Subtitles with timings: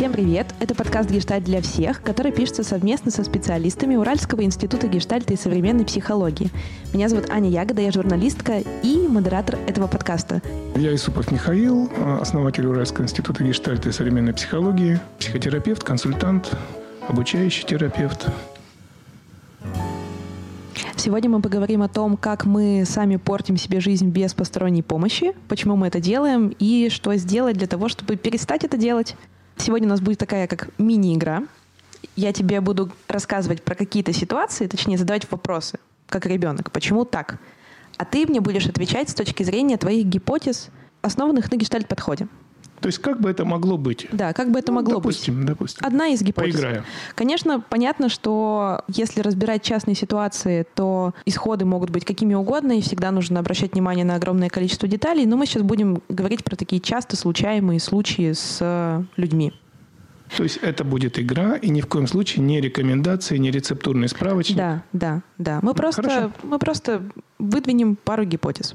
[0.00, 0.54] Всем привет!
[0.60, 5.84] Это подкаст «Гештальт для всех», который пишется совместно со специалистами Уральского института гештальта и современной
[5.84, 6.48] психологии.
[6.94, 10.40] Меня зовут Аня Ягода, я журналистка и модератор этого подкаста.
[10.74, 16.50] Я Исупов Михаил, основатель Уральского института гештальта и современной психологии, психотерапевт, консультант,
[17.06, 18.26] обучающий терапевт.
[20.96, 25.76] Сегодня мы поговорим о том, как мы сами портим себе жизнь без посторонней помощи, почему
[25.76, 29.14] мы это делаем и что сделать для того, чтобы перестать это делать.
[29.60, 31.42] Сегодня у нас будет такая как мини-игра.
[32.16, 35.78] Я тебе буду рассказывать про какие-то ситуации, точнее задавать вопросы,
[36.08, 36.72] как ребенок.
[36.72, 37.38] Почему так?
[37.98, 40.70] А ты мне будешь отвечать с точки зрения твоих гипотез,
[41.02, 42.26] основанных на гештальт-подходе.
[42.80, 44.08] То есть как бы это могло быть?
[44.12, 45.46] Да, как бы это ну, могло допустим, быть.
[45.46, 46.54] Допустим, Одна из гипотез.
[46.54, 46.84] Поиграем.
[47.14, 53.10] Конечно, понятно, что если разбирать частные ситуации, то исходы могут быть какими угодно, и всегда
[53.10, 55.26] нужно обращать внимание на огромное количество деталей.
[55.26, 59.52] Но мы сейчас будем говорить про такие часто случаемые случаи с э, людьми.
[60.36, 64.56] То есть это будет игра, и ни в коем случае не рекомендации, не рецептурный справочник.
[64.56, 65.58] Да, да, да.
[65.62, 67.02] Мы, просто, мы просто
[67.38, 68.74] выдвинем пару гипотез.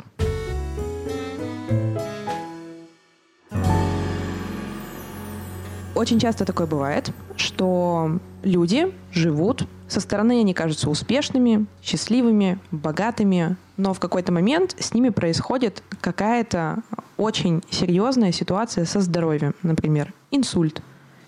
[5.95, 13.93] Очень часто такое бывает, что люди живут, со стороны они кажутся успешными, счастливыми, богатыми, но
[13.93, 16.83] в какой-то момент с ними происходит какая-то
[17.15, 20.81] очень серьезная ситуация со здоровьем, например, инсульт,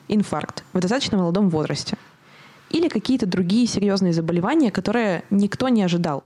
[0.09, 1.95] инфаркт в достаточно молодом возрасте.
[2.69, 6.25] Или какие-то другие серьезные заболевания, которые никто не ожидал.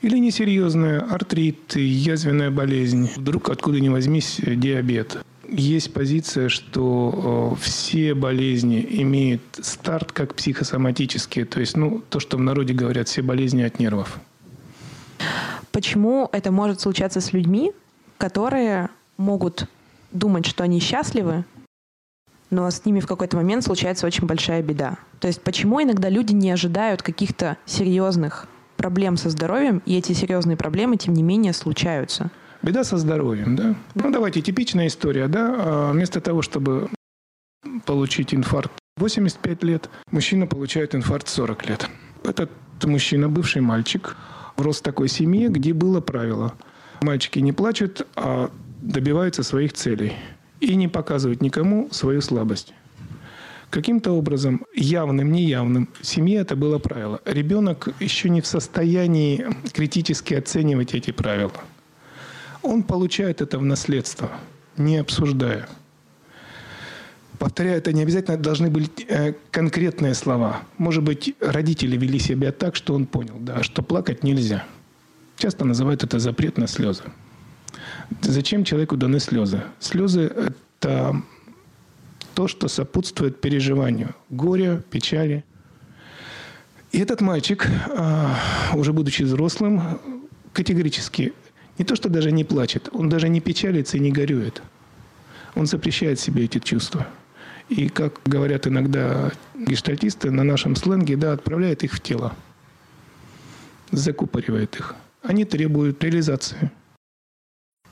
[0.00, 3.08] Или несерьезная артрит, язвенная болезнь.
[3.14, 11.44] Вдруг откуда ни возьмись диабет есть позиция, что э, все болезни имеют старт как психосоматические,
[11.44, 14.20] то есть, ну, то, что в народе говорят, все болезни от нервов.
[15.70, 17.72] Почему это может случаться с людьми,
[18.18, 19.66] которые могут
[20.10, 21.44] думать, что они счастливы,
[22.50, 24.98] но с ними в какой-то момент случается очень большая беда.
[25.20, 30.56] То есть почему иногда люди не ожидают каких-то серьезных проблем со здоровьем, и эти серьезные
[30.56, 32.30] проблемы, тем не менее, случаются?
[32.62, 33.74] Беда со здоровьем, да?
[33.96, 35.54] Ну, давайте, типичная история, да?
[35.58, 36.88] А вместо того, чтобы
[37.86, 41.88] получить инфаркт 85 лет, мужчина получает инфаркт 40 лет.
[42.22, 42.50] Этот
[42.84, 44.16] мужчина, бывший мальчик,
[44.56, 46.54] рос в такой семье, где было правило.
[47.00, 48.50] Мальчики не плачут, а
[48.80, 50.12] добиваются своих целей.
[50.60, 52.74] И не показывают никому свою слабость.
[53.70, 57.20] Каким-то образом, явным, неявным, в семье это было правило.
[57.24, 61.54] Ребенок еще не в состоянии критически оценивать эти правила–
[62.62, 64.30] он получает это в наследство,
[64.76, 65.68] не обсуждая.
[67.38, 70.62] Повторяю, это не обязательно должны быть э, конкретные слова.
[70.78, 74.64] Может быть, родители вели себя так, что он понял, да, что плакать нельзя.
[75.36, 77.02] Часто называют это запрет на слезы.
[78.20, 79.62] Зачем человеку даны слезы?
[79.80, 80.20] Слезы–
[80.80, 81.20] это
[82.34, 85.44] то, что сопутствует переживанию горя, печали.
[86.92, 88.36] И этот мальчик, а,
[88.74, 89.98] уже будучи взрослым,
[90.52, 91.32] категорически
[91.78, 94.62] не то, что даже не плачет, он даже не печалится и не горюет.
[95.54, 97.06] Он запрещает себе эти чувства.
[97.68, 102.34] И, как говорят иногда гештальтисты на нашем сленге, да, отправляет их в тело.
[103.90, 104.94] Закупоривает их.
[105.22, 106.70] Они требуют реализации.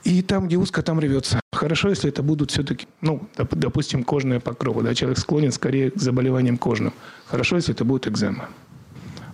[0.05, 1.41] И там, где узко, там рвется.
[1.53, 4.83] Хорошо, если это будут все-таки, ну, допустим, кожные покровы.
[4.83, 6.93] Да, человек склонен скорее к заболеваниям кожным.
[7.27, 8.49] Хорошо, если это будет экзема.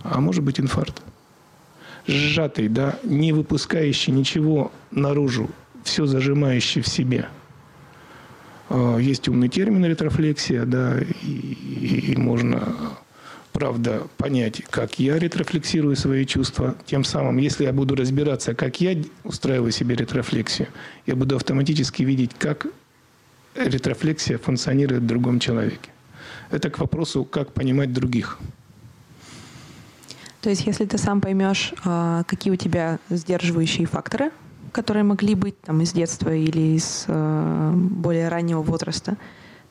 [0.03, 1.03] А может быть инфаркт
[2.07, 5.51] сжатый, да, не выпускающий ничего наружу,
[5.85, 7.29] все зажимающий в себе.
[8.69, 12.75] А, есть умный термин ретрофлексия, да, и, и можно,
[13.53, 16.77] правда, понять, как я ретрофлексирую свои чувства.
[16.87, 20.69] Тем самым, если я буду разбираться, как я устраиваю себе ретрофлексию,
[21.07, 22.67] я буду автоматически видеть, как
[23.55, 25.91] ретрофлексия функционирует в другом человеке.
[26.51, 28.39] Это к вопросу, как понимать других.
[30.47, 34.31] То есть, если ты сам поймешь, а, какие у тебя сдерживающие факторы,
[34.71, 39.17] которые могли быть там из детства или из а, более раннего возраста,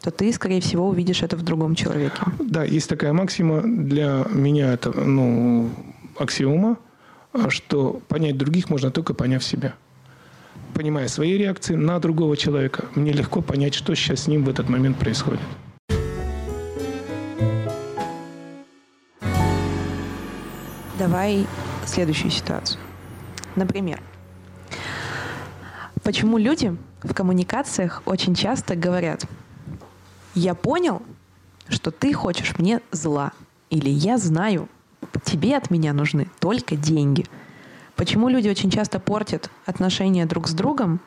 [0.02, 2.18] то ты, скорее всего, увидишь это в другом человеке.
[2.40, 5.70] Да, есть такая максима для меня, это ну,
[6.20, 6.76] аксиома,
[7.48, 9.76] что понять других можно только поняв себя.
[10.74, 14.68] Понимая свои реакции на другого человека, мне легко понять, что сейчас с ним в этот
[14.68, 15.40] момент происходит.
[20.98, 21.46] Давай
[21.86, 22.80] следующую ситуацию.
[23.58, 24.02] Например,
[26.04, 29.26] почему люди в коммуникациях очень часто говорят,
[30.36, 31.02] я понял,
[31.68, 33.34] что ты хочешь мне зла,
[33.70, 34.70] или я знаю,
[35.24, 37.26] тебе от меня нужны только деньги.
[37.98, 41.02] Почему люди очень часто портят отношения друг с другом,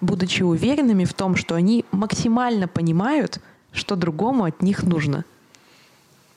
[0.00, 3.40] будучи уверенными в том, что они максимально понимают,
[3.72, 5.24] что другому от них нужно?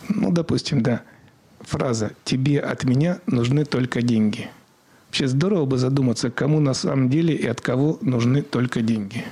[0.09, 1.03] Ну, допустим, да.
[1.65, 4.49] Фраза «тебе от меня нужны только деньги».
[5.07, 9.23] Вообще здорово бы задуматься, кому на самом деле и от кого нужны только деньги.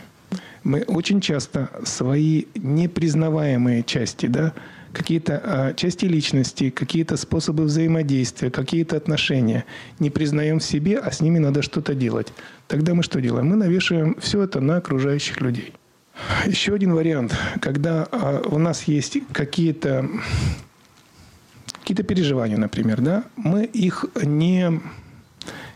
[0.63, 4.53] Мы очень часто свои непризнаваемые части, да,
[4.93, 9.65] какие-то а, части личности, какие-то способы взаимодействия, какие-то отношения
[9.99, 12.31] не признаем в себе, а с ними надо что-то делать.
[12.67, 13.47] Тогда мы что делаем?
[13.47, 15.73] Мы навешиваем все это на окружающих людей.
[16.45, 20.07] Еще один вариант, когда а, у нас есть какие-то
[21.83, 24.81] какие-то переживания, например, да, мы их не,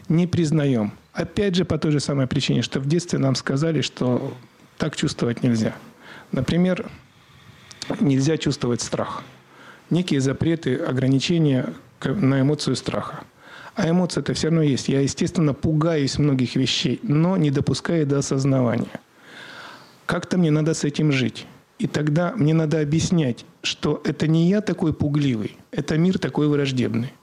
[0.08, 0.94] не признаем.
[1.12, 4.34] Опять же, по той же самой причине, что в детстве нам сказали, что
[4.78, 5.76] так чувствовать нельзя.
[6.32, 6.90] Например,
[8.00, 9.24] нельзя чувствовать страх.
[9.90, 13.24] Некие запреты, ограничения на эмоцию страха.
[13.76, 14.88] А эмоция-то все равно есть.
[14.88, 19.02] Я, естественно, пугаюсь многих вещей, но не допускаю до осознавания.
[20.06, 21.48] Как-то мне надо с этим жить.
[21.80, 27.14] И тогда мне надо объяснять, что это не я такой пугливый, это мир такой враждебный.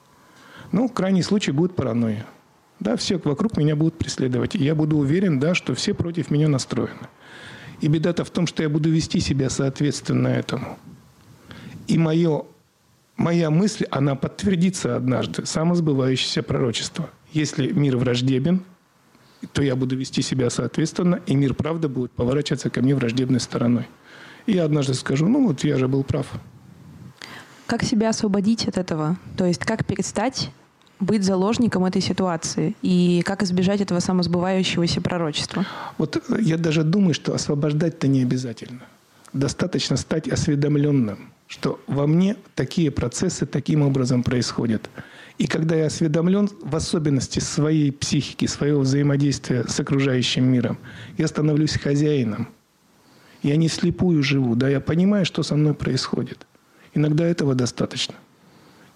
[0.71, 2.27] Ну, крайний случай будет паранойя.
[2.81, 4.55] Да, все вокруг меня будут преследовать.
[4.55, 7.09] И я буду уверен, да, что все против меня настроены.
[7.81, 10.79] И беда-то в том, что я буду вести себя соответственно этому.
[11.87, 12.45] И мое,
[13.17, 15.47] моя мысль, она подтвердится однажды.
[15.47, 17.11] Самосбывающееся пророчество.
[17.33, 18.63] Если мир враждебен,
[19.53, 23.87] то я буду вести себя соответственно, и мир, правда, будет поворачиваться ко мне враждебной стороной.
[24.47, 26.27] И я однажды скажу, ну вот я же был прав.
[27.67, 29.17] Как себя освободить от этого?
[29.37, 30.51] То есть как перестать
[31.01, 35.67] быть заложником этой ситуации и как избежать этого самосбывающегося пророчества?
[35.99, 38.83] Вот я даже думаю, что освобождать-то не обязательно.
[39.33, 44.89] Достаточно стать осведомленным, что во мне такие процессы таким образом происходят.
[45.39, 50.79] И когда я осведомлен, в особенности своей психики, своего взаимодействия с окружающим миром,
[51.19, 52.49] я становлюсь хозяином.
[53.45, 56.47] Я не слепую живу, да, я понимаю, что со мной происходит.
[56.95, 58.15] Иногда этого достаточно.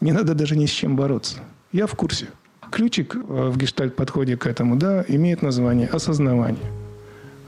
[0.01, 1.41] Не надо даже ни с чем бороться.
[1.71, 2.29] Я в курсе.
[2.73, 6.65] Ключик э, в гештальт-подходе к этому, да, имеет название осознавание.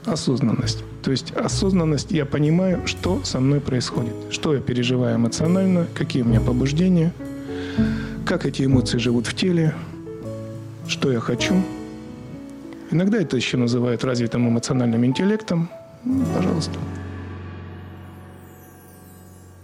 [0.05, 0.83] Осознанность.
[1.01, 6.25] То есть осознанность, я понимаю, что со мной происходит, что я переживаю эмоционально, какие у
[6.25, 7.13] меня побуждения,
[8.27, 9.73] как эти эмоции живут в теле,
[10.87, 11.63] что я хочу.
[12.91, 15.67] Иногда это еще называют развитым эмоциональным интеллектом.
[16.03, 16.79] Ну, пожалуйста.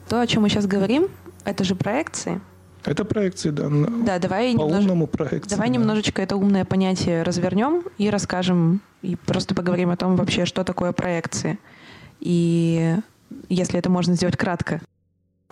[0.08, 1.10] То, о чем мы сейчас говорим,
[1.44, 2.40] это же проекции.
[2.86, 3.70] Это проекции, да.
[3.70, 4.80] Да, давай, по немнож...
[4.80, 5.74] умному проекции, давай да.
[5.74, 10.94] немножечко это умное понятие развернем и расскажем, и просто поговорим о том вообще, что такое
[10.94, 11.60] проекции.
[12.22, 12.96] И
[13.50, 14.82] если это можно сделать кратко.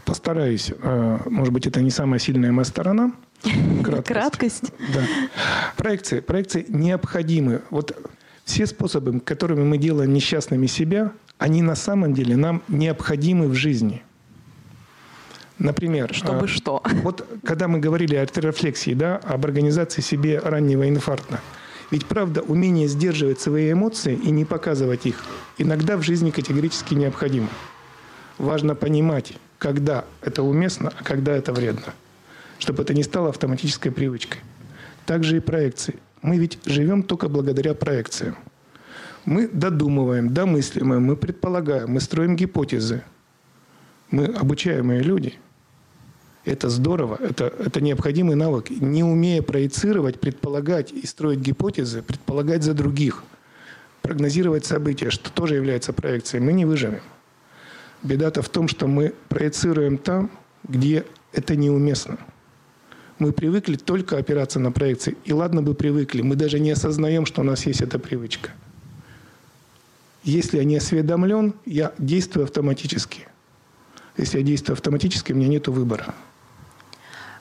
[0.05, 0.71] Постараюсь.
[0.81, 3.11] Э, может быть, это не самая сильная моя сторона.
[3.83, 4.07] Краткость.
[4.07, 4.71] Краткость.
[4.93, 5.01] Да.
[5.75, 6.19] Проекции.
[6.21, 7.63] Проекции необходимы.
[7.69, 7.97] Вот
[8.45, 14.01] все способы, которыми мы делаем несчастными себя, они на самом деле нам необходимы в жизни–
[15.57, 16.83] Например, чтобы а, что?
[17.03, 21.39] Вот когда мы говорили о артерофлексии, да, об организации себе раннего инфаркта,
[21.91, 25.23] ведь правда умение сдерживать свои эмоции и не показывать их
[25.57, 27.47] иногда в жизни категорически необходимо.
[28.37, 31.93] Важно понимать, когда это уместно, а когда это вредно,
[32.59, 34.41] чтобы это не стало автоматической привычкой.
[35.05, 35.95] Также и проекции.
[36.25, 38.35] Мы ведь живем только благодаря проекциям.
[39.25, 43.03] Мы додумываем, домысливаем, мы предполагаем, мы строим гипотезы.
[44.09, 45.35] Мы обучаемые люди–
[46.45, 48.71] это здорово, это, это необходимый навык.
[48.71, 53.23] Не умея проецировать, предполагать и строить гипотезы, предполагать за других,
[54.01, 57.01] прогнозировать события, что тоже является проекцией, мы не выживем.
[58.01, 60.31] Беда-то в том, что мы проецируем там,
[60.67, 62.17] где это неуместно.
[63.17, 65.17] Мы привыкли только опираться на проекции.
[65.23, 68.51] И ладно бы привыкли, мы даже не осознаем, что у нас есть эта привычка.
[70.23, 73.27] Если я не осведомлен, я действую автоматически.
[74.17, 76.13] Если я действую автоматически, у меня нет выбора.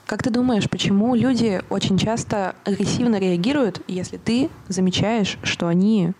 [0.06, 6.12] Как ты думаешь, почему люди очень часто агрессивно реагируют, если ты замечаешь, что они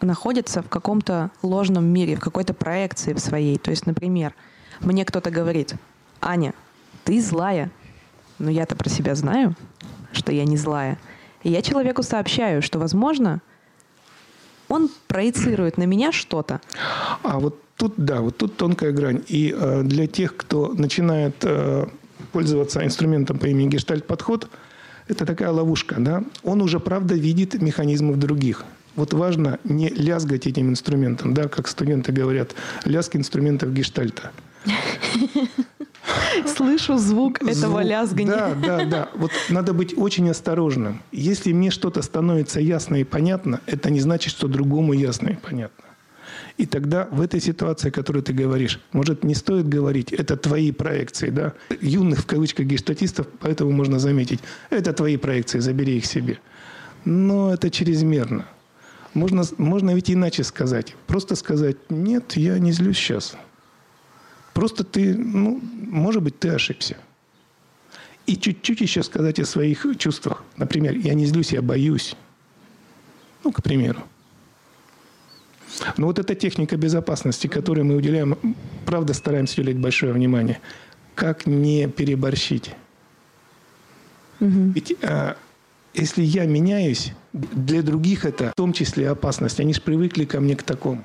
[0.00, 3.58] находятся в каком-то ложном мире, в какой-то проекции в своей?
[3.58, 4.34] То есть, например,
[4.80, 5.74] мне кто-то говорит,
[6.20, 6.54] Аня,
[7.04, 7.70] ты злая.
[8.38, 9.54] Но я-то про себя знаю,
[10.12, 10.98] что я не злая.
[11.42, 13.40] И я человеку сообщаю, что, возможно,
[14.68, 16.60] он проецирует на меня что-то.
[17.22, 19.22] А вот тут, да, вот тут тонкая грань.
[19.28, 21.86] И э, для тех, кто начинает э,
[22.32, 24.48] пользоваться инструментом по имени гештальт-подход,
[25.08, 25.96] это такая ловушка.
[25.98, 26.24] Да?
[26.42, 28.64] Он уже, правда, видит механизмы в других.
[28.96, 34.32] Вот важно не лязгать этим инструментом, да, как студенты говорят, лязг инструментов гештальта.
[36.56, 38.54] Слышу звук этого лязгания.
[38.54, 39.08] Да, да, да.
[39.14, 41.02] Вот надо быть очень осторожным.
[41.12, 45.84] Если мне что-то становится ясно и понятно, это не значит, что другому ясно и понятно.
[46.58, 50.72] И тогда в этой ситуации, о которой ты говоришь, может, не стоит говорить, это твои
[50.72, 51.52] проекции, да?
[51.80, 56.38] Юных, в кавычках, гештатистов, поэтому можно заметить, это твои проекции, забери их себе.
[57.04, 58.46] Но это чрезмерно.
[59.12, 60.94] Можно, можно ведь иначе сказать.
[61.06, 63.36] Просто сказать, нет, я не злюсь сейчас.
[64.66, 65.60] Просто ты, ну,
[65.92, 66.96] может быть, ты ошибся.
[68.26, 70.42] И чуть-чуть еще сказать о своих чувствах.
[70.56, 72.16] Например, я не злюсь, я боюсь.
[73.44, 74.02] Ну, к примеру.
[75.96, 80.58] Но вот эта техника безопасности, которой мы уделяем, правда, стараемся уделять большое внимание.
[81.14, 82.74] Как не переборщить?
[84.40, 84.72] Угу.
[84.74, 85.36] Ведь а,
[85.94, 89.60] если я меняюсь, для других это в том числе опасность.
[89.60, 91.04] Они же привыкли ко мне к такому.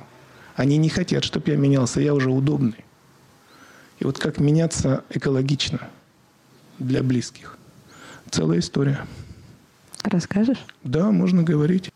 [0.55, 2.85] Они не хотят, чтобы я менялся, я уже удобный.
[4.01, 5.79] И вот как меняться экологично
[6.79, 7.55] для близких.
[8.31, 9.05] Целая история.
[10.03, 10.65] Расскажешь?
[10.83, 11.91] Да, можно говорить.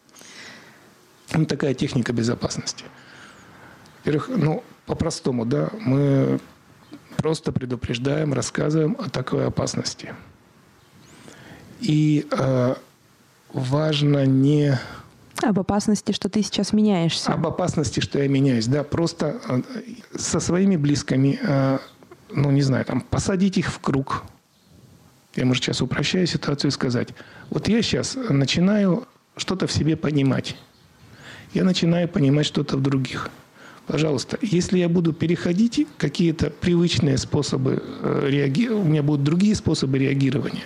[1.34, 2.86] Ну, такая техника безопасности.
[3.98, 6.40] Во-первых, ну, по-простому, да, мы
[7.18, 10.14] просто предупреждаем, рассказываем о такой опасности.
[11.80, 12.76] И э,
[13.52, 14.80] важно не...
[15.42, 17.34] Об опасности, что ты сейчас меняешься.
[17.34, 18.84] Об опасности, что я меняюсь, да.
[18.84, 19.62] Просто э,
[20.16, 21.80] со своими близкими, э,
[22.36, 24.24] ну, не знаю, там, посадить их в круг.
[25.36, 27.10] Я, может, сейчас упрощаю ситуацию и сказать.
[27.50, 30.56] Вот я сейчас начинаю что-то в себе понимать
[31.56, 33.30] я начинаю понимать что-то в других.
[33.88, 39.98] Пожалуйста, если я буду переходить какие-то привычные способы э, реагирования, у меня будут другие способы
[40.00, 40.66] реагирования.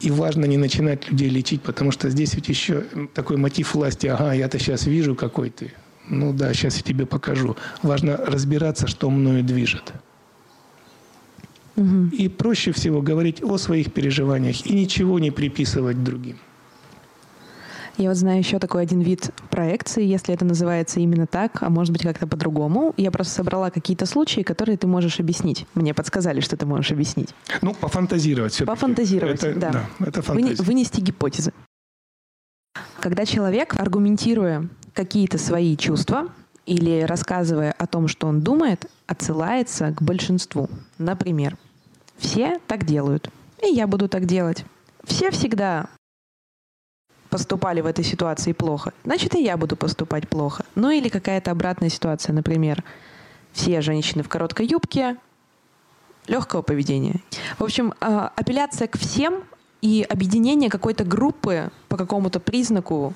[0.00, 4.08] И важно не начинать людей лечить, потому что здесь ведь еще такой мотив власти.
[4.08, 5.72] Ага, я-то сейчас вижу, какой ты.
[6.12, 7.56] Ну да, сейчас я тебе покажу.
[7.82, 9.94] Важно разбираться, что мною движет.
[11.76, 12.08] Угу.
[12.12, 16.36] И проще всего говорить о своих переживаниях и ничего не приписывать другим.
[17.96, 21.92] Я вот знаю еще такой один вид проекции, если это называется именно так, а может
[21.92, 22.92] быть как-то по-другому.
[22.98, 25.66] Я просто собрала какие-то случаи, которые ты можешь объяснить.
[25.74, 27.34] Мне подсказали, что ты можешь объяснить.
[27.62, 29.70] Ну, пофантазировать все Пофантазировать, это, да.
[29.98, 30.06] да.
[30.06, 30.62] Это фантазия.
[30.62, 31.52] Вынести гипотезы.
[33.00, 36.28] Когда человек, аргументируя какие-то свои чувства
[36.66, 40.68] или рассказывая о том, что он думает, отсылается к большинству.
[40.98, 41.56] Например,
[42.18, 43.28] все так делают,
[43.62, 44.64] и я буду так делать.
[45.04, 45.88] Все всегда
[47.28, 50.64] поступали в этой ситуации плохо, значит, и я буду поступать плохо.
[50.74, 52.84] Ну или какая-то обратная ситуация, например,
[53.52, 55.16] все женщины в короткой юбке,
[56.26, 57.20] легкого поведения.
[57.58, 59.44] В общем, а, апелляция к всем
[59.80, 63.14] и объединение какой-то группы по какому-то признаку,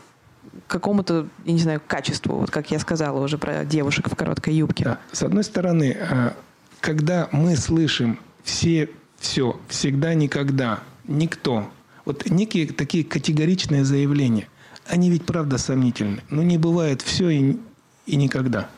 [0.67, 4.85] какому-то, я не знаю, качеству, вот как я сказала уже про девушек в короткой юбке.
[4.85, 4.99] Да.
[5.13, 6.35] С одной стороны, а,
[6.81, 11.71] когда мы слышим все, все, всегда, никогда, никто,
[12.05, 14.49] вот некие такие категоричные заявления,
[14.87, 16.23] они ведь правда сомнительны.
[16.31, 17.59] Но не бывает все и,
[18.07, 18.69] и никогда.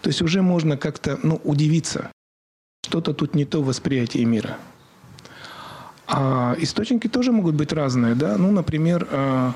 [0.00, 2.10] То есть уже можно как-то ну, удивиться.
[2.84, 4.58] Что-то тут не то в восприятии мира.
[6.06, 8.14] А источники тоже могут быть разные.
[8.14, 8.36] Да?
[8.36, 9.54] Ну, например, а,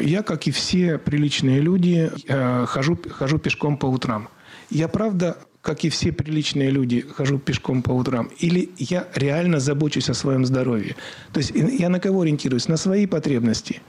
[0.00, 4.28] я, как и все приличные люди, а, хожу, хожу пешком по утрам.
[4.70, 10.08] Я, правда, как и все приличные люди, хожу пешком по утрам, или я реально забочусь
[10.08, 10.94] о своем здоровье.
[11.32, 12.68] То есть я на кого ориентируюсь?
[12.68, 13.82] На свои потребности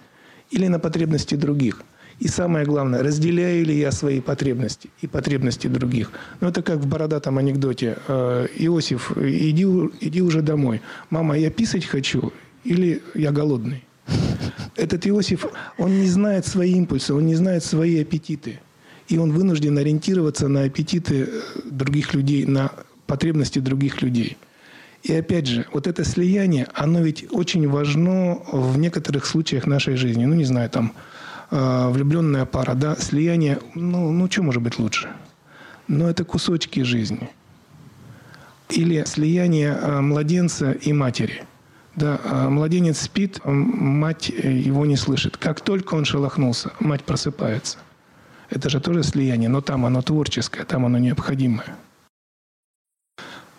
[0.50, 1.84] или на потребности других?
[2.20, 6.12] И самое главное, разделяю ли я свои потребности и потребности других?
[6.40, 7.98] Ну, это как в бородатом анекдоте.
[8.08, 9.66] Э, Иосиф, иди,
[10.02, 10.82] иди уже домой.
[11.12, 13.84] Мама, я писать хочу или я голодный?
[14.78, 15.46] Этот Иосиф,
[15.78, 18.60] он не знает свои импульсы, он не знает свои аппетиты
[19.08, 22.72] и он вынужден ориентироваться на аппетиты э, других людей, на
[23.06, 24.38] потребности других людей.
[25.04, 30.26] И опять же, вот это слияние, оно ведь очень важно в некоторых случаях нашей жизни.
[30.26, 30.94] Ну, не знаю, там,
[31.52, 35.10] э, влюбленная пара, да, слияние, ну, ну, что может быть лучше?
[35.88, 37.30] Но это кусочки жизни.
[38.70, 41.44] Или слияние э, младенца и матери.
[41.98, 45.36] Да, младенец спит, мать его не слышит.
[45.36, 47.80] Как только он шелохнулся, мать просыпается.
[48.52, 51.76] Это же тоже слияние, но там оно творческое, там оно необходимое.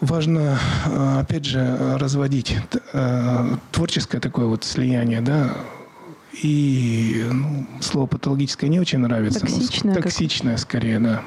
[0.01, 2.57] Важно, э, опять же, разводить
[2.93, 5.53] э, творческое такое вот слияние, да,
[6.41, 9.41] и ну, слово патологическое не очень нравится.
[9.41, 9.95] Токсичное.
[9.97, 10.61] Токсичное, как...
[10.61, 11.23] скорее, да.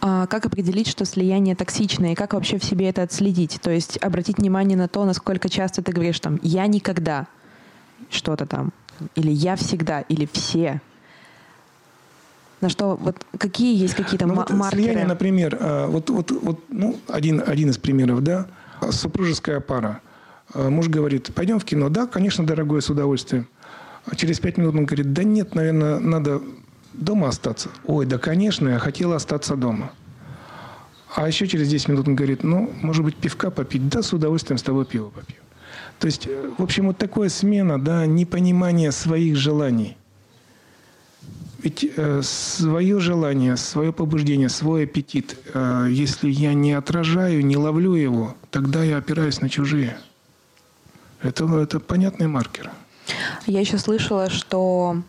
[0.00, 3.60] А как определить, что слияние токсичное, и как вообще в себе это отследить?
[3.60, 7.26] То есть обратить внимание на то, насколько часто ты говоришь там «я никогда»,
[8.08, 8.72] что-то там,
[9.14, 10.80] или «я всегда», или «все»,
[12.60, 14.82] на что вот какие есть какие-то ну, вот маркеры?
[14.82, 18.48] Слияние, например, э, вот, вот, вот ну, один, один из примеров, да,
[18.90, 20.00] супружеская пара.
[20.52, 21.88] Э, муж говорит, пойдем в кино.
[21.88, 23.48] Да, конечно, дорогое, с удовольствием.
[24.04, 26.42] А через пять минут он говорит, да нет, наверное, надо
[26.92, 27.70] дома остаться?
[27.86, 29.92] Ой, да, конечно, я хотела остаться дома.
[31.14, 33.88] А еще через 10 минут он говорит, ну, может быть, пивка попить?
[33.88, 35.36] Да, с удовольствием с тобой пиво попью.
[35.98, 39.96] То есть, э, в общем, вот такая смена, да, непонимание своих желаний.
[41.62, 47.94] Ведь э, свое желание, свое побуждение, свой аппетит, э, если я не отражаю, не ловлю
[47.94, 49.98] его, тогда я опираюсь на чужие.
[51.22, 52.70] Это, это понятный маркер.
[53.46, 55.02] Я еще слышала, что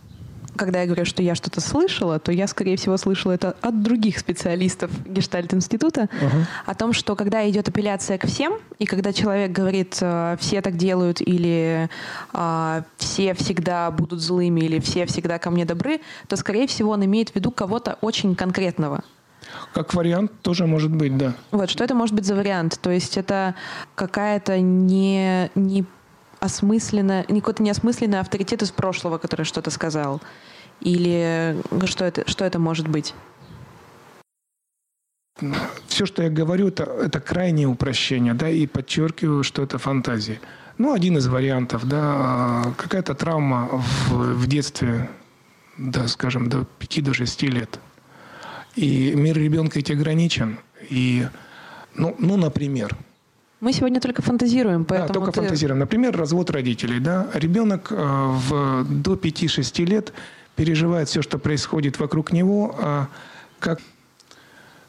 [0.61, 4.19] когда я говорю, что я что-то слышала, то я, скорее всего, слышала это от других
[4.19, 6.45] специалистов Гештальт-института, uh-huh.
[6.67, 10.77] о том, что когда идет апелляция к всем, и когда человек говорит, э, все так
[10.77, 11.89] делают, или
[12.31, 17.03] а, все всегда будут злыми, или все всегда ко мне добры, то, скорее всего, он
[17.05, 19.03] имеет в виду кого-то очень конкретного.
[19.73, 21.33] Как вариант тоже может быть, да.
[21.49, 22.79] Вот, что это может быть за вариант?
[22.79, 23.55] То есть это
[23.95, 25.85] какая-то не, не
[26.41, 30.21] осмысленно, какой-то неосмысленный авторитет из прошлого, который что-то сказал?
[30.81, 31.55] Или
[31.85, 33.13] что это, что это может быть?
[35.87, 40.39] Все, что я говорю, это, это крайнее упрощение, да, и подчеркиваю, что это фантазия.
[40.77, 45.09] Ну, один из вариантов, да, какая-то травма в, в детстве,
[45.77, 47.79] да, скажем, до 5-6 до лет.
[48.75, 50.57] И мир ребенка ведь ограничен.
[50.89, 51.27] И,
[51.93, 52.95] ну, ну, например,
[53.61, 55.07] мы сегодня только фантазируем, поэтому...
[55.07, 55.41] Да, только ты...
[55.41, 55.79] фантазируем.
[55.79, 56.99] Например, развод родителей.
[56.99, 57.29] Да?
[57.33, 60.13] Ребенок э, в, до 5-6 лет
[60.55, 63.07] переживает все, что происходит вокруг него, а
[63.59, 63.79] как...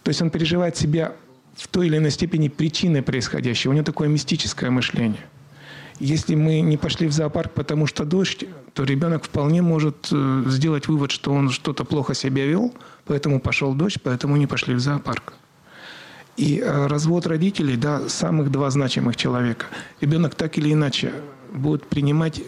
[0.02, 1.12] То есть он переживает себя
[1.54, 3.72] в той или иной степени причиной происходящего.
[3.72, 5.20] У него такое мистическое мышление.
[6.00, 10.88] Если мы не пошли в зоопарк, потому что дождь, то ребенок вполне может э, сделать
[10.88, 12.74] вывод, что он что-то плохо себя вел,
[13.04, 15.34] поэтому пошел дождь, поэтому не пошли в зоопарк.
[16.36, 19.66] И э, развод родителей, да, самых два значимых человека.
[20.00, 21.12] Ребенок так или иначе
[21.52, 22.42] будет принимать,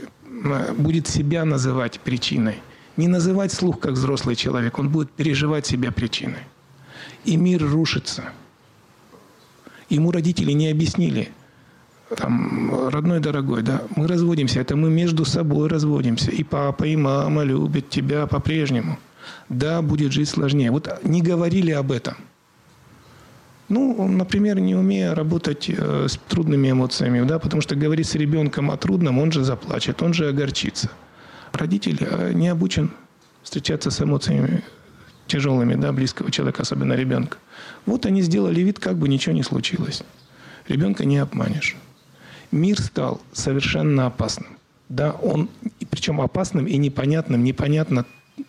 [0.78, 2.56] будет себя называть причиной.
[2.96, 6.38] Не называть слух как взрослый человек, он будет переживать себя причиной.
[7.24, 8.24] И мир рушится.
[9.90, 11.30] Ему родители не объяснили,
[12.16, 16.30] там, родной дорогой, да, мы разводимся, это мы между собой разводимся.
[16.30, 18.98] И папа, и мама любят тебя по-прежнему.
[19.48, 20.70] Да, будет жить сложнее.
[20.70, 22.16] Вот не говорили об этом–
[23.68, 28.70] ну, например, не умея работать э, с трудными эмоциями, да, потому что говорить с ребенком
[28.70, 30.90] о трудном, он же заплачет, он же огорчится.
[31.52, 32.90] Родитель э, не обучен
[33.42, 34.62] встречаться с эмоциями
[35.26, 37.38] тяжелыми, да, близкого человека, особенно ребенка.
[37.86, 40.02] Вот они сделали вид, как бы ничего не случилось.
[40.68, 41.76] Ребенка не обманешь.
[42.50, 44.58] Мир стал совершенно опасным.
[44.88, 45.48] Да, он,
[45.90, 47.42] причем опасным и непонятным.
[47.42, 48.04] Непонятно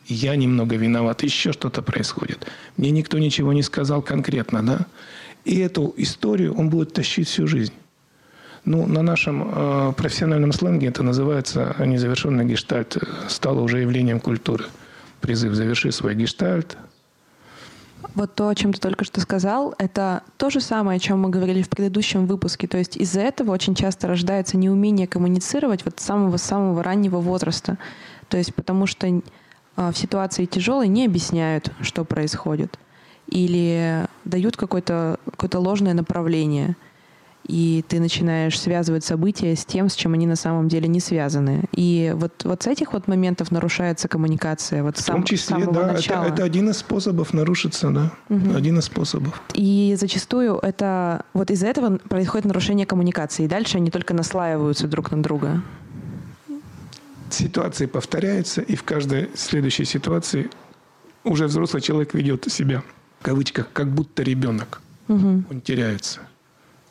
[0.06, 2.48] я немного виноват, еще что-то происходит.
[2.78, 4.80] Мне никто ничего не сказал конкретно, да?
[5.46, 7.74] И эту историю он будет тащить всю жизнь.
[8.66, 12.98] Ну, на нашем э, профессиональном сленге это называется незавершенный гештальт.
[13.28, 14.66] Стало уже явлением культуры.
[15.22, 16.76] Призыв «заверши свой гештальт».
[18.16, 21.30] Вот то, о чем ты только что сказал, это то же самое, о чем мы
[21.30, 22.68] говорили в предыдущем выпуске.
[22.68, 27.78] То есть из-за этого очень часто рождается неумение коммуницировать вот с самого-самого раннего возраста.
[28.30, 29.22] То есть потому что а,
[29.76, 32.80] в ситуации тяжелой не объясняют, что происходит.
[33.28, 36.76] Или дают какое-то какое ложное направление.
[37.48, 41.66] И ты начинаешь связывать события с тем, с чем они на самом деле не связаны.
[41.74, 44.82] И вот, вот с этих вот моментов нарушается коммуникация.
[44.82, 48.56] Вот в том числе, да, это, это один из способов нарушиться, да, угу.
[48.56, 49.42] один из способов.
[49.54, 53.44] И зачастую это вот из-за этого происходит нарушение коммуникации.
[53.44, 55.62] И дальше они только наслаиваются друг на друга
[57.30, 60.50] ситуации повторяются, и в каждой следующей ситуации
[61.24, 62.84] уже взрослый человек ведет себя,
[63.20, 64.82] в кавычках, как будто ребенок.
[65.08, 65.44] Угу.
[65.50, 66.22] Он теряется.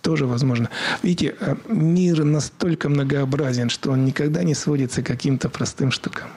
[0.02, 0.68] Тоже возможно.
[1.02, 6.28] Видите, э, мир настолько многообразен, что он никогда не сводится к каким-то простым штукам.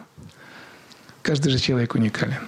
[1.21, 2.39] Каждый же человек уникален.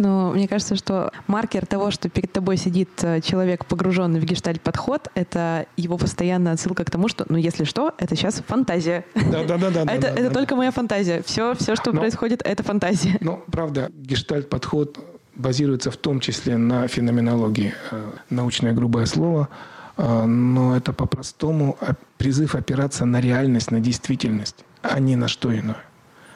[0.00, 5.08] Но мне кажется, что маркер того, что перед тобой сидит э, человек, погруженный в гештальт-подход,
[5.14, 9.04] это его постоянная отсылка к тому, что, ну, если что, это сейчас фантазия.
[9.14, 9.82] Да-да-да.
[9.92, 11.22] Это, это только моя фантазия.
[11.26, 13.18] Все, все что происходит, это фантазия.
[13.20, 14.98] Ну, правда, гештальт-подход
[15.34, 17.74] базируется в том числе на феноменологии.
[17.90, 19.50] Э, научное грубое слово,
[19.98, 21.76] э, но это по-простому
[22.16, 25.84] призыв опираться на реальность, на действительность, а не на что иное.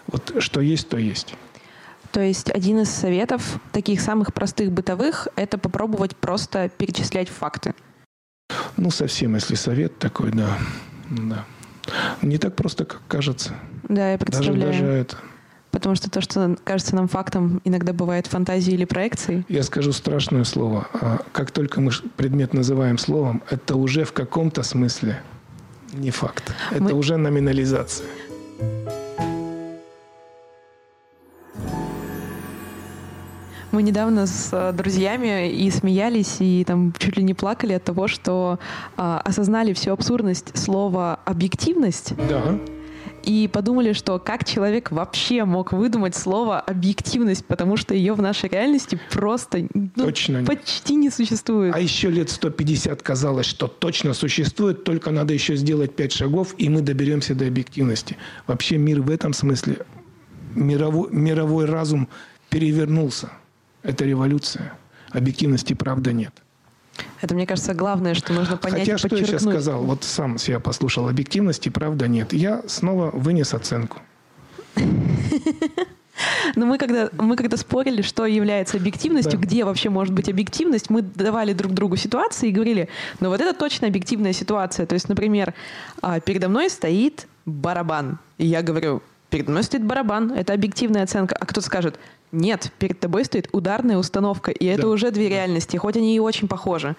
[0.07, 1.35] Вот что есть, то есть.
[2.14, 7.74] То есть один из советов, таких самых простых бытовых, это попробовать просто перечислять факты.
[8.77, 10.57] Ну, совсем, если совет такой, да.
[11.11, 11.44] да.
[12.22, 13.55] Не так просто, как кажется.
[13.88, 14.61] Да, я представляю.
[14.61, 15.16] Даже, даже это.
[15.72, 19.44] Потому что то, что кажется нам фактом, иногда бывает фантазией или проекцией.
[19.48, 20.87] Я скажу страшное слово.
[20.92, 25.20] А как только мы предмет называем словом, это уже в каком-то смысле
[25.94, 26.55] не факт.
[26.70, 26.92] Это мы...
[26.92, 28.07] уже номинализация.
[33.75, 38.07] Мы недавно с э, друзьями и смеялись, и там чуть ли не плакали от того,
[38.07, 38.61] что
[38.97, 42.15] э, осознали всю абсурдность слова «объективность».
[42.29, 42.57] Да
[43.25, 48.51] и подумали, что как человек вообще мог выдумать слово объективность, потому что ее в нашей
[48.51, 51.75] реальности просто ну, точно почти не существует.
[51.75, 56.69] А еще лет 150 казалось, что точно существует, только надо еще сделать пять шагов, и
[56.69, 58.19] мы доберемся до объективности.
[58.47, 59.79] Вообще мир в этом смысле,
[60.55, 62.11] мировой, мировой разум
[62.51, 63.31] перевернулся.
[63.85, 64.77] Это революция.
[65.11, 66.33] Объективности, правда, нет.
[67.20, 70.38] Это, мне кажется, главное, что нужно понять Хотя, и что я сейчас сказал, вот сам
[70.38, 72.33] себя послушал, объективности, правда, нет.
[72.33, 73.99] Я снова вынес оценку.
[76.57, 79.47] Но мы когда, мы когда спорили, что является объективностью, да.
[79.47, 82.88] где вообще может быть объективность, мы давали друг другу ситуации и говорили,
[83.20, 84.87] ну вот это точно объективная ситуация.
[84.87, 85.55] То есть, например,
[86.03, 88.18] а, передо мной стоит барабан.
[88.38, 91.37] И я говорю, передо мной стоит барабан, это объективная оценка.
[91.38, 91.99] А кто-то скажет,
[92.35, 94.88] нет, перед тобой стоит ударная установка, и это да.
[94.88, 96.97] уже две реальности, хоть они и очень похожи.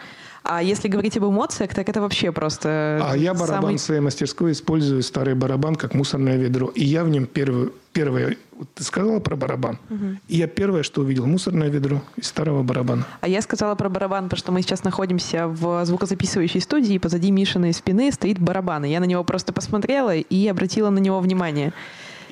[0.48, 3.02] А если говорить об эмоциях, так это вообще просто...
[3.04, 3.78] А я барабан самый...
[3.78, 6.67] в своей мастерской использую старый барабан как мусорное ведро.
[6.67, 8.38] И я в нем первый, первое...
[8.56, 9.80] Вот ты сказала про барабан.
[9.89, 10.06] Угу.
[10.28, 13.08] И я первое, что увидел, мусорное ведро из старого барабана.
[13.21, 17.32] А я сказала про барабан, потому что мы сейчас находимся в звукозаписывающей студии, и позади
[17.32, 18.86] Мишиной спины стоит барабан.
[18.86, 21.74] И я на него просто посмотрела и обратила на него внимание.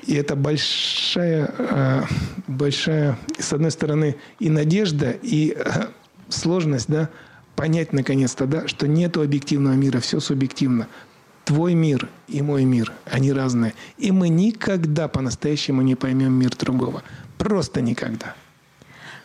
[0.06, 2.02] И это большая, э,
[2.46, 5.86] большая, с одной стороны, и надежда, и э,
[6.28, 7.08] сложность, да,
[7.56, 10.88] понять наконец-то, да, что нету объективного мира, все субъективно.
[11.44, 13.74] Твой мир и мой мир, они разные.
[13.98, 17.02] И мы никогда по-настоящему не поймем мир другого.
[17.38, 18.34] Просто никогда.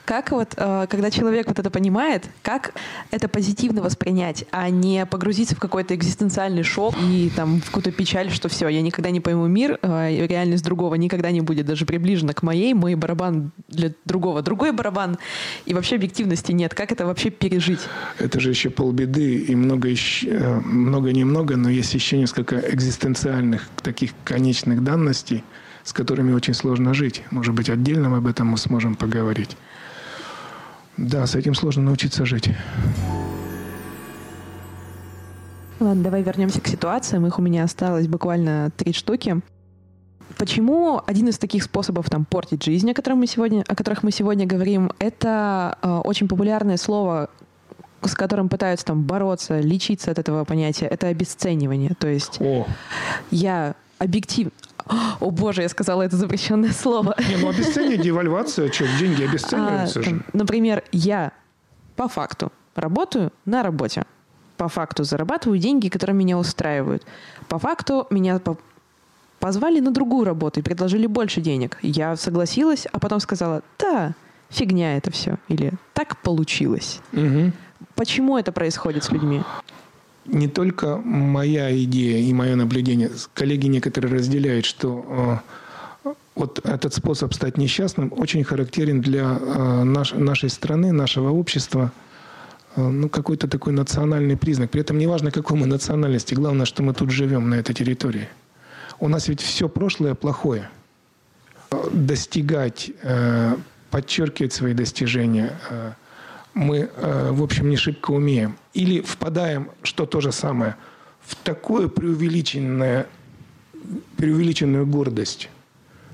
[0.09, 2.73] Как вот, э, когда человек вот это понимает, как
[3.11, 8.31] это позитивно воспринять, а не погрузиться в какой-то экзистенциальный шок и там в какую-то печаль,
[8.31, 12.33] что все, я никогда не пойму мир, э, реальность другого никогда не будет даже приближена
[12.33, 15.19] к моей, мой барабан для другого, другой барабан,
[15.67, 16.73] и вообще объективности нет.
[16.73, 17.81] Как это вообще пережить?
[18.17, 23.69] Это же еще полбеды, и много, еще, э, много немного, но есть еще несколько экзистенциальных
[23.83, 25.43] таких конечных данностей,
[25.83, 27.21] с которыми очень сложно жить.
[27.29, 29.55] Может быть, отдельно об этом мы сможем поговорить.
[30.99, 32.49] Да, с этим сложно научиться жить.
[35.79, 37.25] Ладно, давай вернемся к ситуациям.
[37.25, 39.39] Их у меня осталось буквально три штуки.
[40.37, 44.11] Почему один из таких способов там, портить жизнь, о, котором мы сегодня, о которых мы
[44.11, 47.29] сегодня говорим, это э, очень популярное слово,
[48.03, 51.93] с которым пытаются там, бороться, лечиться от этого понятия, это обесценивание.
[51.97, 52.67] То есть О.
[53.31, 54.49] я объектив,
[55.19, 57.15] о боже, я сказала это запрещенное слово.
[57.29, 60.21] Не, ну обесценивание, девальвация, что, деньги обесцениваются а, же.
[60.33, 61.31] Например, я
[61.95, 64.03] по факту работаю на работе.
[64.57, 67.03] По факту зарабатываю деньги, которые меня устраивают.
[67.47, 68.57] По факту меня по
[69.39, 71.77] позвали на другую работу и предложили больше денег.
[71.81, 74.13] Я согласилась, а потом сказала, да,
[74.49, 75.37] фигня это все.
[75.47, 76.99] Или так получилось.
[77.13, 77.53] Угу.
[77.95, 79.41] Почему это происходит с людьми?
[80.31, 85.41] Не только моя идея и мое наблюдение, коллеги некоторые разделяют, что
[86.03, 91.91] э, вот этот способ стать несчастным очень характерен для э, наш, нашей страны, нашего общества,
[92.75, 94.69] э, ну, какой-то такой национальный признак.
[94.69, 98.29] При этом не важно, какой мы национальности, главное, что мы тут живем на этой территории.
[98.99, 100.69] У нас ведь все прошлое плохое.
[101.91, 102.91] Достигать,
[103.91, 105.57] подчеркивать свои достижения–
[106.59, 108.57] мы, э, в общем, не шибко умеем.
[108.73, 110.75] Или впадаем, что то же самое,
[111.21, 113.05] в такую преувеличенную,
[114.17, 115.49] преувеличенную гордость,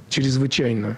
[0.09, 0.97] чрезвычайную.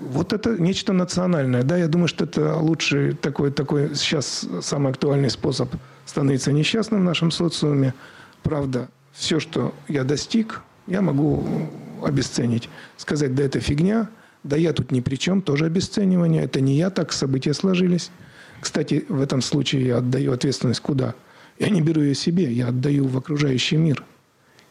[0.00, 1.64] Вот это нечто национальное.
[1.64, 5.74] Да, я думаю, что это лучший такой, такой сейчас самый актуальный способ
[6.06, 7.94] становиться несчастным в нашем социуме.
[8.44, 11.68] Правда, все, что я достиг, я могу
[12.04, 12.68] обесценить.
[12.96, 14.08] Сказать, да это фигня–
[14.44, 16.44] да я тут ни при чем, тоже обесценивание.
[16.44, 18.10] Это не я, так события сложились.
[18.60, 21.14] Кстати, в этом случае я отдаю ответственность куда?
[21.58, 24.04] Я не беру ее себе, я отдаю в окружающий мир.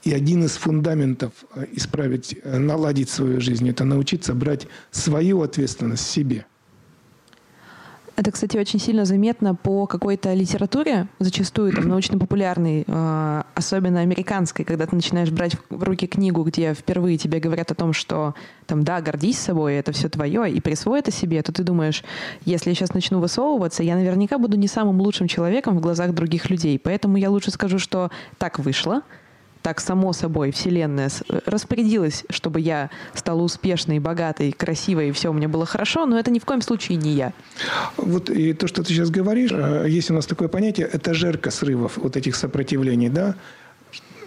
[0.04, 6.10] И один из фундаментов э, исправить, э, наладить свою жизнь– это научиться брать свою ответственность
[6.10, 6.46] себе–
[8.16, 14.86] это, кстати, очень сильно заметно по какой-то литературе, зачастую там научно-популярной, э, особенно американской, когда
[14.86, 18.36] ты начинаешь брать в руки книгу, где впервые тебе говорят о том, что
[18.68, 22.04] там, да, гордись собой, это все твое, и присвой это себе, то ты думаешь,
[22.46, 26.50] если я сейчас начну высовываться, я наверняка буду не самым лучшим человеком в глазах других
[26.50, 26.78] людей.
[26.80, 29.02] Поэтому я лучше скажу, что так вышло,
[29.64, 35.34] так само собой Вселенная э, распорядилась, чтобы я стала успешной, богатой, красивой, и все у
[35.34, 37.34] меня было хорошо, но это ни в коем случае не я.
[37.98, 41.50] Вот и то, что ты сейчас говоришь, э, есть у нас такое понятие, это жерка
[41.50, 43.36] срывов вот этих сопротивлений, да?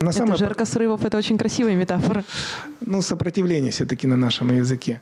[0.01, 2.25] На это самое- жарко срывов, это очень красивая метафора.
[2.81, 5.01] Ну, сопротивление все-таки на нашем языке.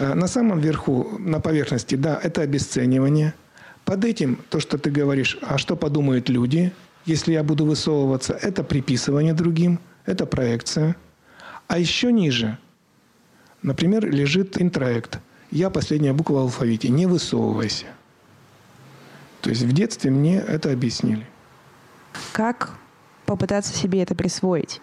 [0.00, 3.34] Э, На самом верху, на поверхности, да, это обесценивание.
[3.84, 6.72] Под этим, то, что ты говоришь, а что подумают люди,
[7.06, 10.96] если я буду высовываться, это приписывание другим, это проекция.
[11.68, 12.58] А еще ниже,
[13.62, 15.20] например, лежит интроект.
[15.50, 17.86] Я последняя буква в алфавите, не высовывайся.
[19.40, 21.26] То есть в детстве мне это объяснили.
[22.32, 22.74] Как
[23.24, 24.80] попытаться себе это присвоить?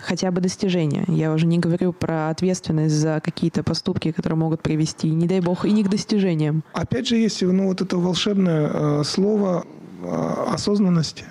[0.00, 1.04] Хотя бы достижения.
[1.08, 5.64] Я уже не говорю про ответственность за какие-то поступки, которые могут привести, не дай бог,
[5.64, 6.62] и не к достижениям.
[6.72, 9.66] Опять же, есть ну, вот это волшебное э, слово
[10.02, 11.24] э, осознанность.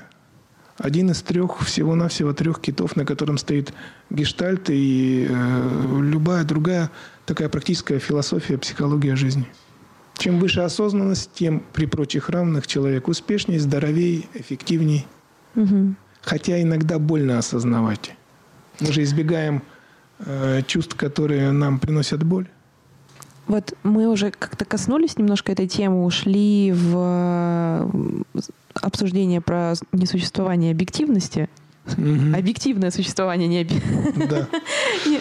[0.77, 3.73] Один из трех, всего-навсего трех китов, на котором стоит
[4.09, 6.89] гештальт и э, любая другая
[7.25, 9.47] такая практическая философия, психология жизни.
[10.17, 15.05] Чем выше осознанность, тем при прочих равных человек успешнее, здоровее, эффективней.
[15.55, 15.95] Мгм.
[16.21, 18.15] Хотя иногда больно осознавать.
[18.79, 19.61] Мы же избегаем
[20.19, 22.47] э, чувств, которые нам приносят боль.
[23.47, 28.23] Вот мы уже как-то коснулись немножко этой темы, ушли в
[28.81, 31.49] обсуждение про несуществование объективности.
[31.97, 32.33] Мгм.
[32.35, 34.47] Объективное существование не объ- Да.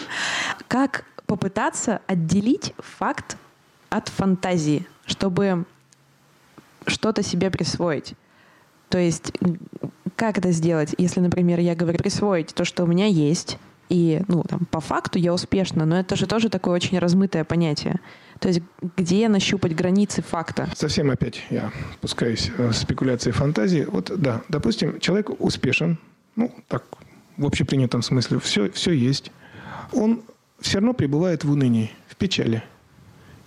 [0.67, 3.37] Как попытаться отделить факт
[3.89, 5.65] от фантазии, чтобы
[6.87, 8.13] что-то себе присвоить?
[8.89, 9.33] То есть
[10.15, 13.57] как это сделать, если, например, я говорю присвоить то, что у меня есть,
[13.89, 17.99] и, ну, там, по факту я успешна, но это же тоже такое очень размытое понятие.
[18.43, 18.61] То есть
[18.97, 20.69] где нащупать границы факта?
[20.75, 23.87] Совсем опять я пускаюсь э, в спекуляции фантазии.
[23.89, 25.97] Вот да, допустим, человек успешен,
[26.35, 26.83] ну так
[27.37, 29.31] в общепринятом смысле, все, все есть.
[29.93, 30.23] Он
[30.59, 32.65] все равно пребывает в унынии, в печали.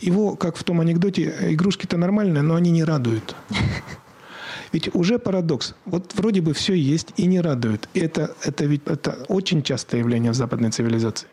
[0.01, 3.37] Его, как в том анекдоте, игрушки-то нормальные, но они не радуют.
[4.73, 5.75] Ведь уже парадокс.
[5.85, 7.87] Вот вроде бы все есть и не радует.
[7.93, 11.29] И это, это ведь это очень частое явление в западной цивилизации.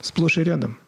[0.00, 0.78] Сплошь и рядом.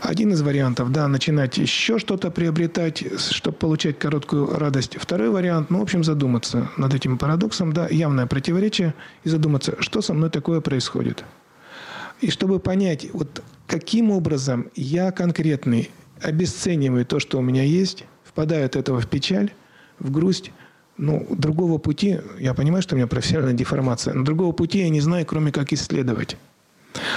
[0.00, 4.96] Один из вариантов, да, начинать еще что-то приобретать, чтобы получать короткую радость.
[4.98, 10.02] Второй вариант, ну, в общем, задуматься над этим парадоксом, да, явное противоречие, и задуматься, что
[10.02, 11.24] со мной такое происходит.
[12.20, 18.66] И чтобы понять, вот каким образом я конкретный обесцениваю то, что у меня есть, впадаю
[18.66, 19.52] от этого в печаль,
[19.98, 20.52] в грусть,
[20.96, 25.00] ну, другого пути, я понимаю, что у меня профессиональная деформация, но другого пути я не
[25.00, 26.36] знаю, кроме как исследовать.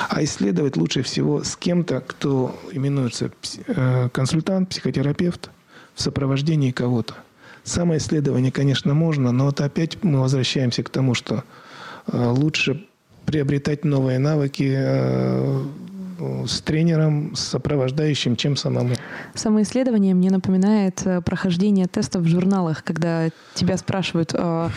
[0.09, 3.31] А исследовать лучше всего с кем-то, кто именуется
[3.67, 5.49] э, консультант, психотерапевт
[5.95, 7.15] в сопровождении кого-то.
[7.63, 11.43] Самоисследование, конечно, можно, но вот опять мы возвращаемся к тому, что
[12.07, 12.85] э, лучше
[13.25, 15.65] приобретать новые навыки э,
[16.47, 18.95] с тренером, с сопровождающим, чем самому.
[19.35, 24.71] Самоисследование мне напоминает прохождение тестов в журналах, когда тебя спрашивают, а,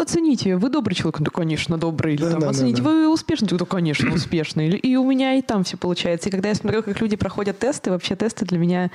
[0.00, 1.20] оцените, вы добрый человек?
[1.20, 2.14] Да, конечно, добрый.
[2.14, 2.88] Или Да, там, да, да, оцените, да.
[2.88, 3.48] вы успешный?
[3.48, 4.68] Да, конечно, успешный.
[4.68, 6.28] Или- И у меня и там все получается.
[6.28, 8.90] И когда я смотрю, как люди проходят тесты, вообще тесты для меня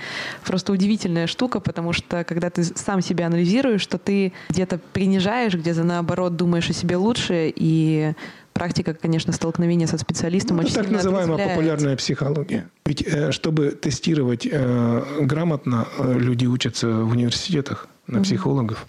[0.45, 5.83] просто удивительная штука, потому что когда ты сам себя анализируешь, что ты где-то принижаешь, где-то
[5.83, 8.13] наоборот думаешь о себе лучше, и
[8.53, 12.69] практика, конечно, столкновения со специалистом Ну, очень это так называемая популярная психология.
[12.85, 18.85] Ведь э, чтобы тестировать э, грамотно, э, люди учатся в университетах на психологов.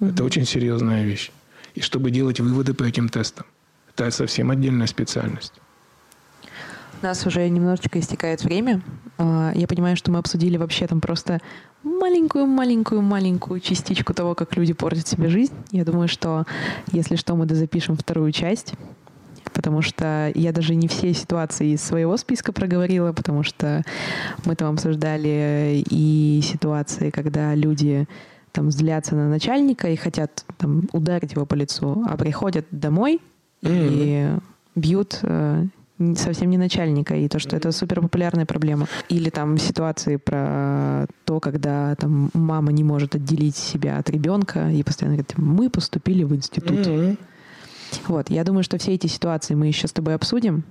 [0.00, 1.30] Это очень серьезная вещь.
[1.74, 3.46] И чтобы делать выводы по этим тестам.
[3.94, 5.54] Это совсем отдельная специальность.
[7.02, 8.82] У нас уже немножечко истекает время.
[9.16, 11.40] А, Я понимаю, что мы обсудили вообще там просто
[11.82, 15.54] маленькую-маленькую-маленькую частичку того, как люди портят себе жизнь.
[15.70, 16.44] Я думаю, что
[16.92, 18.74] если что, мы дозапишем вторую часть.
[19.54, 23.82] Потому что я даже не все ситуации из своего списка проговорила, потому что
[24.44, 28.06] мы там обсуждали и ситуации, когда люди
[28.52, 33.20] там злятся на начальника и хотят там ударить его по лицу, а приходят домой
[33.62, 34.28] и
[34.74, 35.66] бьют э,
[36.16, 38.86] совсем не начальника, и то, что это супер популярная проблема.
[39.08, 44.82] Или там ситуации про то, когда там мама не может отделить себя от ребенка и
[44.82, 46.86] постоянно говорит, мы поступили в институт.
[46.86, 47.18] Мгм.
[48.06, 50.64] Вот, я думаю, что все эти ситуации мы еще с тобой обсудим.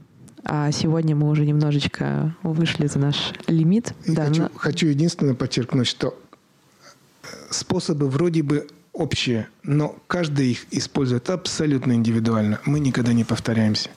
[0.45, 3.93] А сегодня мы уже немножечко вышли за наш лимит.
[4.05, 6.17] И Да, хочу, на- хочу единственное подчеркнуть, что
[7.49, 12.59] способы вроде бы общие, но каждый их использует абсолютно индивидуально.
[12.65, 13.89] Мы никогда не повторяемся.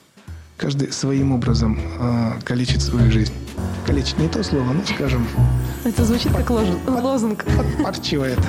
[0.57, 3.33] Каждый своим образом э, калечит свою жизнь.
[3.85, 5.27] Калечит не то слово, но, скажем,
[5.85, 7.43] Это звучит как лозунг.
[7.43, 8.39] Подпарчивает.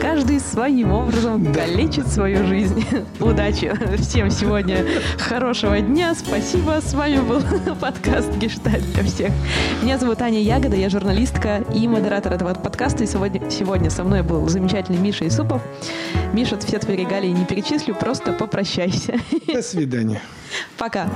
[0.00, 1.60] Каждый своим образом да.
[1.60, 2.82] калечит свою жизнь.
[3.20, 4.86] Удачи всем сегодня.
[5.18, 6.14] Хорошего дня.
[6.14, 6.80] Спасибо.
[6.80, 7.42] С вами был
[7.80, 9.30] подкаст Гештальт для всех.
[9.82, 13.04] Меня зовут Аня Ягода, я журналистка и модератор этого подкаста.
[13.04, 15.60] И сегодня, сегодня со мной был замечательный Миша Исупов.
[16.32, 19.20] Миша, все твои регалии не перечислю, просто попрощайся.
[19.46, 20.22] До свидания.
[20.78, 21.10] Пока.